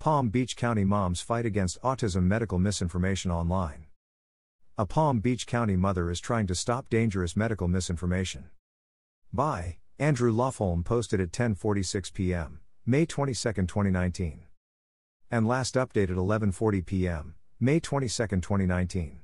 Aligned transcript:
Palm 0.00 0.30
Beach 0.30 0.56
County 0.56 0.86
moms 0.86 1.20
fight 1.20 1.44
against 1.44 1.78
autism 1.82 2.22
medical 2.22 2.58
misinformation 2.58 3.30
online. 3.30 3.84
A 4.78 4.86
Palm 4.86 5.20
Beach 5.20 5.46
County 5.46 5.76
mother 5.76 6.10
is 6.10 6.20
trying 6.20 6.46
to 6.46 6.54
stop 6.54 6.88
dangerous 6.88 7.36
medical 7.36 7.68
misinformation. 7.68 8.46
By 9.30 9.76
Andrew 9.98 10.32
Lofholm 10.32 10.86
posted 10.86 11.20
at 11.20 11.32
10:46 11.32 12.14
p.m., 12.14 12.60
May 12.86 13.04
22, 13.04 13.34
2019. 13.52 14.44
And 15.30 15.46
last 15.46 15.74
updated 15.74 16.16
11:40 16.16 16.86
p.m., 16.86 17.34
May 17.60 17.78
22, 17.78 18.08
2019. 18.40 19.20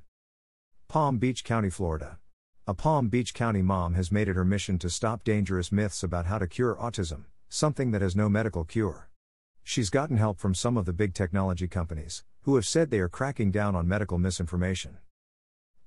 Palm 0.87 1.17
Beach 1.17 1.43
County, 1.43 1.71
Florida. 1.71 2.19
A 2.67 2.75
Palm 2.75 3.09
Beach 3.09 3.33
County 3.33 3.63
mom 3.63 3.95
has 3.95 4.11
made 4.11 4.29
it 4.29 4.35
her 4.35 4.45
mission 4.45 4.77
to 4.77 4.91
stop 4.91 5.23
dangerous 5.23 5.71
myths 5.71 6.03
about 6.03 6.27
how 6.27 6.37
to 6.37 6.45
cure 6.45 6.75
autism, 6.75 7.23
something 7.49 7.89
that 7.89 8.03
has 8.03 8.15
no 8.15 8.29
medical 8.29 8.63
cure. 8.63 9.09
She's 9.69 9.89
gotten 9.89 10.15
help 10.15 10.39
from 10.39 10.55
some 10.55 10.77
of 10.77 10.85
the 10.85 10.93
big 10.93 11.13
technology 11.13 11.67
companies, 11.67 12.23
who 12.43 12.55
have 12.55 12.65
said 12.65 12.89
they 12.89 13.01
are 13.01 13.09
cracking 13.09 13.51
down 13.51 13.75
on 13.75 13.85
medical 13.85 14.17
misinformation. 14.17 14.99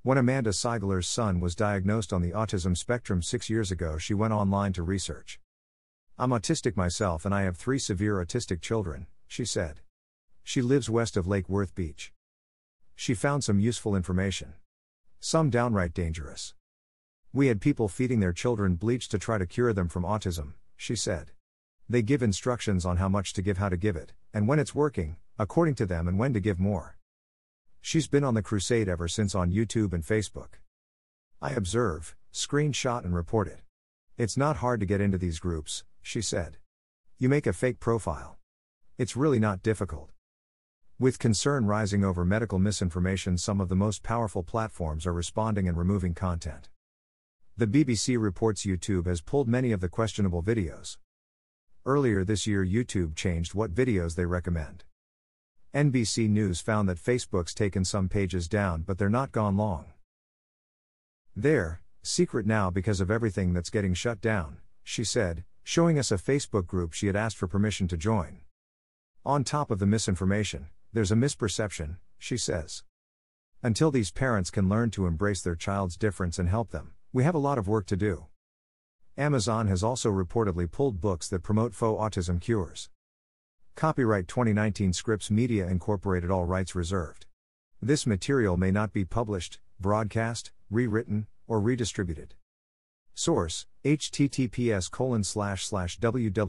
When 0.03 0.19
Amanda 0.19 0.51
Seigler's 0.51 1.09
son 1.09 1.41
was 1.41 1.55
diagnosed 1.55 2.13
on 2.13 2.21
the 2.21 2.33
autism 2.33 2.77
spectrum 2.77 3.23
six 3.23 3.49
years 3.49 3.71
ago, 3.71 3.97
she 3.97 4.13
went 4.13 4.35
online 4.35 4.75
to 4.75 4.83
research. 4.83 5.41
I'm 6.19 6.29
autistic 6.29 6.77
myself 6.77 7.25
and 7.25 7.35
I 7.35 7.45
have 7.45 7.57
three 7.57 7.79
severe 7.79 8.23
autistic 8.23 8.61
children, 8.61 9.07
she 9.27 9.47
said. 9.47 9.81
She 10.45 10.61
lives 10.61 10.91
west 10.91 11.17
of 11.17 11.27
Lake 11.27 11.49
Worth 11.49 11.75
Beach. 11.75 12.13
She 12.95 13.15
found 13.15 13.45
some 13.45 13.61
useful 13.61 13.97
information. 13.97 14.53
Some 15.21 15.49
downright 15.49 15.95
dangerous. 15.95 16.53
We 17.33 17.47
had 17.47 17.63
people 17.63 17.89
feeding 17.89 18.21
their 18.21 18.35
children 18.35 18.75
bleach 18.75 19.09
to 19.09 19.19
try 19.19 19.39
to 19.39 19.47
cure 19.47 19.73
them 19.73 19.89
from 19.89 20.03
autism, 20.03 20.53
she 20.77 20.97
said. 20.97 21.31
They 21.91 22.03
give 22.03 22.23
instructions 22.23 22.87
on 22.87 22.99
how 22.99 23.09
much 23.09 23.33
to 23.33 23.43
give, 23.43 23.59
how 23.59 23.69
to 23.69 23.77
give 23.77 23.97
it, 23.97 24.13
and 24.33 24.47
when 24.47 24.61
it's 24.61 24.77
working, 24.77 25.17
according 25.41 25.75
to 25.75 25.87
them, 25.87 26.07
and 26.07 26.21
when 26.21 26.33
to 26.35 26.39
give 26.39 26.61
more. 26.61 26.97
She's 27.81 28.07
been 28.07 28.23
on 28.23 28.35
the 28.35 28.45
crusade 28.45 28.89
ever 28.89 29.09
since 29.09 29.35
on 29.35 29.51
YouTube 29.51 29.93
and 29.93 30.05
Facebook. 30.05 30.61
I 31.43 31.51
observe, 31.51 32.15
screenshot, 32.33 33.05
and 33.05 33.13
report 33.13 33.49
it. 33.49 33.63
It's 34.17 34.37
not 34.37 34.59
hard 34.59 34.79
to 34.79 34.87
get 34.87 35.01
into 35.01 35.19
these 35.19 35.41
groups, 35.41 35.83
she 36.01 36.23
said. 36.23 36.59
You 37.19 37.29
make 37.29 37.49
a 37.49 37.53
fake 37.53 37.81
profile. 37.81 38.39
It's 38.97 39.17
really 39.17 39.41
not 39.41 39.61
difficult. 39.61 40.11
With 40.97 41.19
concern 41.19 41.67
rising 41.67 42.05
over 42.05 42.25
medical 42.25 42.61
misinformation, 42.61 43.37
some 43.37 43.61
of 43.61 43.69
the 43.69 43.75
most 43.75 44.05
powerful 44.05 44.45
platforms 44.45 45.09
are 45.09 45.13
responding 45.13 45.67
and 45.67 45.77
removing 45.77 46.15
content. 46.15 46.69
The 47.57 47.67
BBC 47.67 48.17
reports 48.17 48.65
YouTube 48.65 49.09
has 49.09 49.21
pulled 49.21 49.49
many 49.49 49.73
of 49.73 49.81
the 49.81 49.89
questionable 49.89 50.41
videos. 50.41 50.99
Earlier 51.87 52.25
this 52.25 52.47
year, 52.47 52.65
YouTube 52.65 53.17
changed 53.17 53.55
what 53.55 53.75
videos 53.75 54.15
they 54.15 54.27
recommend. 54.27 54.85
NBC 55.75 56.29
News 56.29 56.61
found 56.61 56.91
that 56.91 56.99
Facebook's 56.99 57.55
taken 57.55 57.87
some 57.87 58.07
pages 58.07 58.49
down, 58.49 58.83
but 58.83 58.99
they're 58.99 59.09
not 59.09 59.33
gone 59.33 59.57
long. 59.57 59.87
There, 61.35 61.81
secret 62.03 62.45
now 62.45 62.69
because 62.69 63.01
of 63.01 63.11
everything 63.11 63.55
that's 63.55 63.71
getting 63.71 63.95
shut 63.95 64.21
down, 64.21 64.59
she 64.83 65.05
said, 65.05 65.45
showing 65.63 65.99
us 65.99 66.13
a 66.13 66.17
Facebook 66.17 66.67
group 66.67 66.93
she 66.93 67.07
had 67.07 67.17
asked 67.17 67.39
for 67.39 67.47
permission 67.47 67.89
to 67.89 67.97
join. 67.97 68.41
On 69.25 69.43
top 69.43 69.71
of 69.71 69.79
the 69.79 69.87
misinformation, 69.87 70.69
there's 70.93 71.13
a 71.13 71.17
misperception, 71.17 71.97
she 72.19 72.37
says. 72.37 72.83
Until 73.63 73.91
these 73.91 74.11
parents 74.11 74.51
can 74.51 74.69
learn 74.69 74.91
to 74.91 75.07
embrace 75.07 75.41
their 75.41 75.57
child's 75.57 75.97
difference 75.97 76.39
and 76.39 76.49
help 76.51 76.73
them, 76.73 76.93
we 77.11 77.25
have 77.25 77.35
a 77.35 77.39
lot 77.39 77.57
of 77.57 77.69
work 77.69 77.87
to 77.87 77.97
do. 77.97 78.27
Amazon 79.21 79.67
has 79.67 79.85
also 79.85 80.11
reportedly 80.11 80.69
pulled 80.71 80.99
books 80.99 81.29
that 81.29 81.43
promote 81.43 81.75
faux 81.75 82.01
autism 82.01 82.41
cures. 82.41 82.89
Copyright 83.77 84.27
2019 84.27 84.95
Scripps 84.95 85.31
Media 85.31 85.67
Incorporated, 85.67 86.31
all 86.31 86.47
rights 86.47 86.75
reserved. 86.75 87.27
This 87.83 88.07
material 88.07 88.57
may 88.57 88.71
not 88.71 88.95
be 88.95 89.05
published, 89.05 89.61
broadcast, 89.79 90.53
rewritten, 90.71 91.27
or 91.47 91.61
redistributed. 91.61 92.35
Source 93.13 93.67
https 93.85 94.91
colon 94.91 95.23
slash 95.23 95.67
slash 95.67 95.99
www.wptv.com 95.99 96.45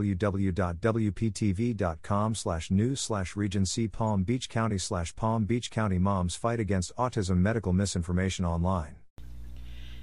slash 2.35 2.71
news 2.71 3.01
slash 3.01 3.35
regency 3.35 3.89
palm 3.89 4.23
beach 4.23 4.47
county 4.47 4.77
slash 4.77 5.13
palm 5.17 5.43
beach 5.43 5.69
county 5.71 5.99
moms 5.99 6.37
fight 6.37 6.61
against 6.61 6.95
autism 6.95 7.39
medical 7.39 7.73
misinformation 7.73 8.45
online 8.45 9.00